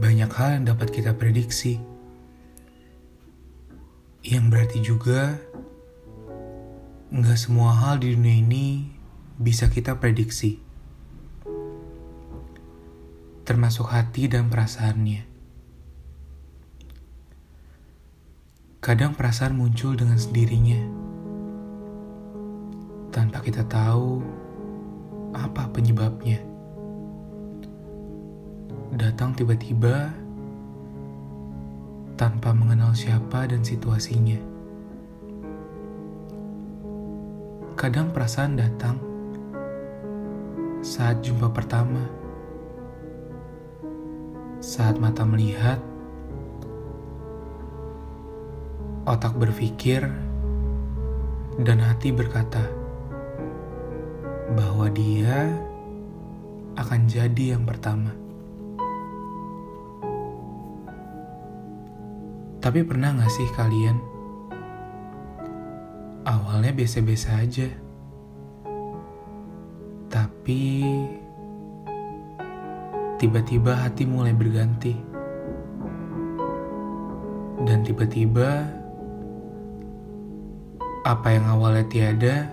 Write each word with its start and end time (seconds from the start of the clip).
banyak 0.00 0.30
hal 0.32 0.48
yang 0.56 0.64
dapat 0.72 0.88
kita 0.88 1.12
prediksi. 1.12 1.76
Yang 4.24 4.44
berarti 4.48 4.78
juga, 4.80 5.36
nggak 7.12 7.38
semua 7.38 7.76
hal 7.76 8.00
di 8.00 8.14
dunia 8.16 8.40
ini 8.40 8.66
bisa 9.36 9.68
kita 9.68 9.98
prediksi. 10.00 10.62
Termasuk 13.42 13.90
hati 13.90 14.30
dan 14.30 14.48
perasaannya. 14.48 15.28
Kadang 18.82 19.14
perasaan 19.14 19.54
muncul 19.54 19.94
dengan 19.94 20.18
sendirinya, 20.18 20.80
tanpa 23.14 23.44
kita 23.44 23.62
tahu 23.66 24.22
apa 25.36 25.70
penyebabnya 25.70 26.51
datang 28.92 29.32
tiba-tiba 29.32 30.12
tanpa 32.20 32.52
mengenal 32.52 32.92
siapa 32.92 33.48
dan 33.48 33.64
situasinya. 33.64 34.36
Kadang 37.72 38.12
perasaan 38.12 38.60
datang 38.60 39.00
saat 40.84 41.24
jumpa 41.24 41.48
pertama, 41.56 42.04
saat 44.60 45.00
mata 45.00 45.24
melihat, 45.24 45.80
otak 49.08 49.32
berpikir, 49.40 50.04
dan 51.64 51.80
hati 51.80 52.12
berkata 52.12 52.68
bahwa 54.52 54.92
dia 54.92 55.48
akan 56.76 57.08
jadi 57.08 57.56
yang 57.56 57.64
pertama. 57.64 58.21
Tapi 62.62 62.86
pernah 62.86 63.10
gak 63.18 63.26
sih 63.26 63.50
kalian? 63.58 63.98
Awalnya 66.22 66.70
biasa-biasa 66.70 67.42
aja. 67.42 67.66
Tapi 70.06 70.86
tiba-tiba 73.18 73.74
hati 73.74 74.06
mulai 74.06 74.30
berganti. 74.30 74.94
Dan 77.66 77.82
tiba-tiba 77.82 78.62
apa 81.02 81.28
yang 81.34 81.50
awalnya 81.50 81.82
tiada 81.90 82.46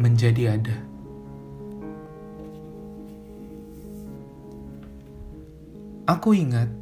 menjadi 0.00 0.56
ada. 0.56 0.76
Aku 6.08 6.32
ingat 6.32 6.81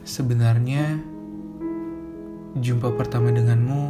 Sebenarnya, 0.00 0.96
jumpa 2.56 2.88
pertama 2.96 3.28
denganmu 3.36 3.82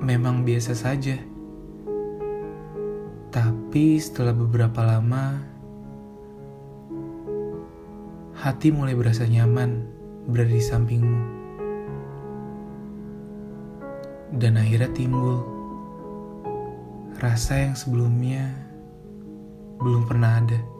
memang 0.00 0.48
biasa 0.48 0.72
saja. 0.72 1.20
Tapi 3.28 4.00
setelah 4.00 4.32
beberapa 4.32 4.80
lama, 4.80 5.44
hati 8.32 8.72
mulai 8.72 8.96
berasa 8.96 9.28
nyaman 9.28 9.84
berada 10.24 10.56
di 10.56 10.64
sampingmu. 10.64 11.20
Dan 14.32 14.56
akhirnya 14.56 14.88
timbul 14.96 15.44
rasa 17.20 17.68
yang 17.68 17.76
sebelumnya 17.76 18.56
belum 19.84 20.08
pernah 20.08 20.40
ada. 20.40 20.71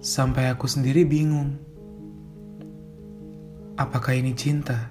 Sampai 0.00 0.48
aku 0.48 0.64
sendiri 0.64 1.04
bingung. 1.04 1.60
Apakah 3.76 4.16
ini 4.16 4.32
cinta? 4.32 4.88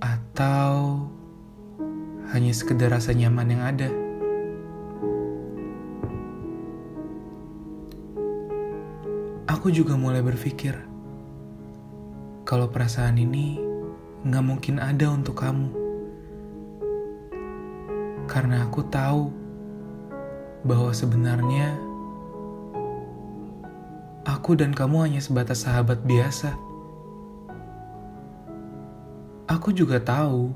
Atau 0.00 1.04
hanya 2.32 2.56
sekedar 2.56 2.88
rasa 2.88 3.12
nyaman 3.12 3.52
yang 3.52 3.62
ada? 3.68 3.92
Aku 9.44 9.68
juga 9.68 9.92
mulai 9.92 10.24
berpikir, 10.24 10.72
kalau 12.48 12.72
perasaan 12.72 13.20
ini 13.20 13.60
nggak 14.24 14.40
mungkin 14.40 14.80
ada 14.80 15.12
untuk 15.12 15.36
kamu. 15.36 15.68
Karena 18.24 18.64
aku 18.64 18.80
tahu 18.88 19.28
bahwa 20.64 20.96
sebenarnya 20.96 21.91
aku 24.22 24.54
dan 24.54 24.70
kamu 24.70 25.10
hanya 25.10 25.20
sebatas 25.22 25.66
sahabat 25.66 26.02
biasa. 26.06 26.54
Aku 29.50 29.74
juga 29.74 29.98
tahu 29.98 30.54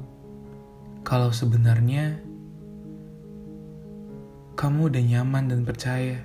kalau 1.03 1.31
sebenarnya 1.35 2.23
kamu 4.57 4.89
udah 4.89 5.03
nyaman 5.05 5.45
dan 5.53 5.61
percaya. 5.67 6.23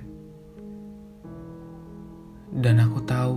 Dan 2.52 2.80
aku 2.80 2.98
tahu 3.04 3.34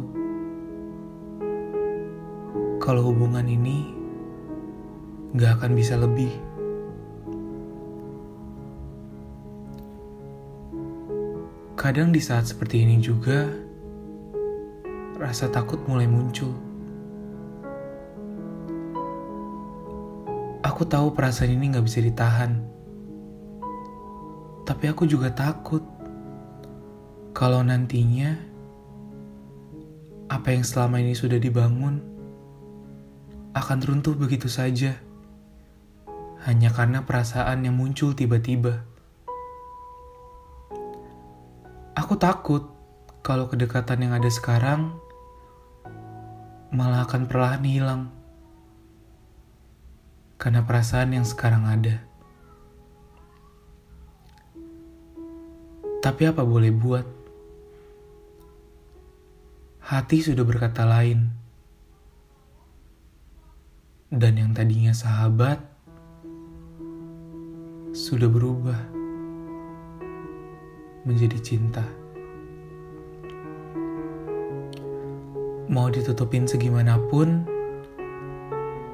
kalau 2.79 3.11
hubungan 3.11 3.47
ini 3.47 3.91
gak 5.35 5.59
akan 5.59 5.71
bisa 5.73 5.99
lebih. 5.99 6.31
Kadang 11.75 12.09
di 12.09 12.23
saat 12.23 12.49
seperti 12.49 12.81
ini 12.81 12.97
juga, 12.97 13.64
rasa 15.15 15.47
takut 15.47 15.79
mulai 15.87 16.07
muncul. 16.11 16.51
Aku 20.59 20.83
tahu 20.83 21.15
perasaan 21.15 21.55
ini 21.55 21.71
gak 21.71 21.87
bisa 21.87 22.03
ditahan. 22.03 22.59
Tapi 24.67 24.85
aku 24.91 25.07
juga 25.07 25.31
takut 25.31 25.79
kalau 27.31 27.63
nantinya 27.63 28.35
apa 30.27 30.51
yang 30.51 30.65
selama 30.67 30.99
ini 30.99 31.15
sudah 31.15 31.39
dibangun 31.39 32.01
akan 33.55 33.77
runtuh 33.79 34.19
begitu 34.19 34.51
saja. 34.51 34.99
Hanya 36.43 36.75
karena 36.75 37.07
perasaan 37.07 37.63
yang 37.63 37.79
muncul 37.79 38.11
tiba-tiba. 38.11 38.83
Aku 41.95 42.19
takut 42.19 42.67
kalau 43.25 43.47
kedekatan 43.49 44.05
yang 44.05 44.13
ada 44.13 44.29
sekarang 44.29 45.04
malah 46.75 47.07
akan 47.07 47.31
perlahan 47.31 47.63
hilang. 47.63 48.03
Karena 50.35 50.67
perasaan 50.67 51.15
yang 51.15 51.23
sekarang 51.23 51.63
ada. 51.63 52.03
Tapi 56.03 56.21
apa 56.29 56.45
boleh 56.45 56.69
buat? 56.69 57.07
Hati 59.89 60.21
sudah 60.21 60.45
berkata 60.45 60.85
lain. 60.85 61.33
Dan 64.11 64.37
yang 64.37 64.51
tadinya 64.53 64.93
sahabat 64.93 65.57
sudah 67.95 68.29
berubah 68.29 68.77
menjadi 71.07 71.39
cinta. 71.41 72.04
Mau 75.65 75.89
ditutupin 75.89 76.45
segimanapun, 76.45 77.41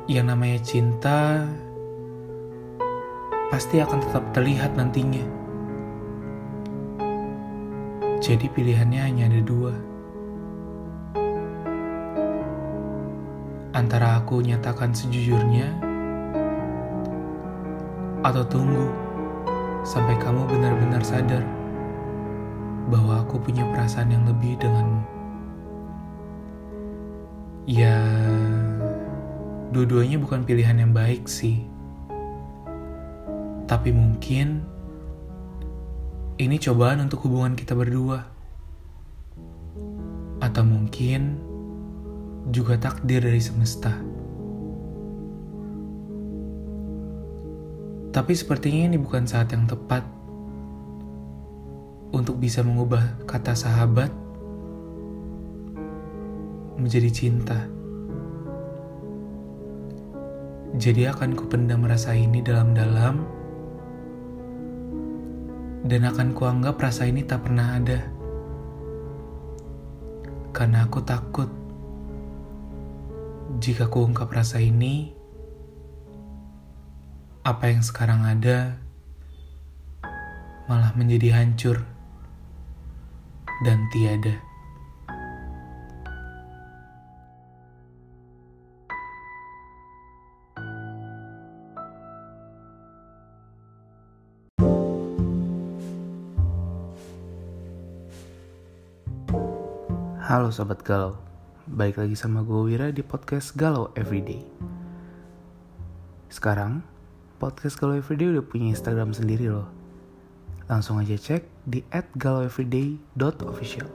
yang 0.08 0.32
namanya 0.32 0.60
cinta 0.64 1.44
pasti 3.52 3.84
akan 3.84 4.00
tetap 4.00 4.24
terlihat 4.32 4.80
nantinya. 4.80 5.24
Jadi 8.22 8.48
pilihannya 8.54 9.02
hanya 9.02 9.24
ada 9.28 9.42
dua. 9.44 9.74
Antara 13.76 14.24
aku 14.24 14.40
nyatakan 14.40 14.96
sejujurnya, 14.96 15.68
atau 18.22 18.46
tunggu 18.46 18.88
sampai 19.82 20.14
kamu 20.22 20.46
benar-benar 20.46 21.02
sadar 21.02 21.42
bahwa 22.88 23.26
aku 23.26 23.42
punya 23.42 23.66
perasaan 23.74 24.14
yang 24.14 24.24
lebih 24.30 24.56
denganmu. 24.62 25.21
Ya, 27.70 28.02
dua-duanya 29.70 30.18
bukan 30.18 30.42
pilihan 30.50 30.82
yang 30.82 30.98
baik 30.98 31.30
sih. 31.30 31.62
Tapi 33.70 33.94
mungkin 33.94 34.66
ini 36.42 36.58
cobaan 36.58 37.06
untuk 37.06 37.30
hubungan 37.30 37.54
kita 37.54 37.78
berdua. 37.78 38.26
Atau 40.42 40.66
mungkin 40.66 41.38
juga 42.50 42.82
takdir 42.82 43.22
dari 43.22 43.38
semesta. 43.38 43.94
Tapi 48.10 48.34
sepertinya 48.34 48.90
ini 48.90 48.98
bukan 48.98 49.30
saat 49.30 49.54
yang 49.54 49.70
tepat 49.70 50.02
untuk 52.10 52.42
bisa 52.42 52.66
mengubah 52.66 53.22
kata 53.30 53.54
sahabat 53.54 54.10
menjadi 56.82 57.10
cinta. 57.14 57.60
Jadi 60.82 61.06
akan 61.06 61.38
kupendam 61.38 61.86
rasa 61.86 62.18
ini 62.18 62.42
dalam-dalam 62.42 63.22
dan 65.86 66.02
akan 66.08 66.34
kuanggap 66.34 66.82
rasa 66.82 67.06
ini 67.06 67.22
tak 67.22 67.46
pernah 67.46 67.78
ada. 67.78 68.00
Karena 70.52 70.90
aku 70.90 71.00
takut 71.06 71.50
jika 73.62 73.86
kuungkap 73.92 74.32
rasa 74.34 74.58
ini, 74.58 75.14
apa 77.46 77.70
yang 77.70 77.86
sekarang 77.86 78.26
ada 78.26 78.78
malah 80.70 80.94
menjadi 80.98 81.36
hancur 81.36 81.84
dan 83.66 83.86
tiada. 83.92 84.51
Halo 100.32 100.48
Sobat 100.48 100.80
Galau, 100.88 101.20
balik 101.68 102.00
lagi 102.00 102.16
sama 102.16 102.40
gue 102.40 102.72
Wira 102.72 102.88
di 102.88 103.04
podcast 103.04 103.52
Galau 103.52 103.92
Everyday. 104.00 104.40
Sekarang, 106.32 106.88
podcast 107.36 107.76
Galau 107.76 108.00
Everyday 108.00 108.32
udah 108.32 108.40
punya 108.40 108.72
Instagram 108.72 109.12
sendiri 109.12 109.52
loh. 109.52 109.68
Langsung 110.72 111.04
aja 111.04 111.20
cek 111.20 111.44
di 111.68 111.84
@galaueveryday.official. 112.16 113.92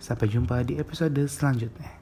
Sampai 0.00 0.32
jumpa 0.32 0.64
di 0.64 0.80
episode 0.80 1.20
selanjutnya. 1.28 2.01